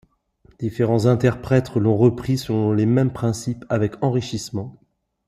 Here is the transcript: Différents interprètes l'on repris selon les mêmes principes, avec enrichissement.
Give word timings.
Différents 0.59 1.05
interprètes 1.05 1.75
l'on 1.75 1.95
repris 1.95 2.35
selon 2.39 2.73
les 2.73 2.87
mêmes 2.87 3.13
principes, 3.13 3.65
avec 3.69 4.03
enrichissement. 4.03 4.81